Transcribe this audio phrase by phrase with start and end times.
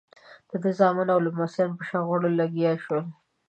[0.49, 3.01] د ده زامن او لمسیان په شخړو لګیا شول.